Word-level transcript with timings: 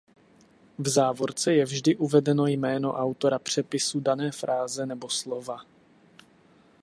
V 0.79 0.87
závorce 0.87 1.53
je 1.53 1.65
vždy 1.65 1.95
uvedeno 1.95 2.47
jméno 2.47 2.93
autora 2.93 3.39
přepisu 3.39 3.99
dané 3.99 4.31
fráze 4.31 4.85
nebo 4.85 5.09
slova. 5.09 5.63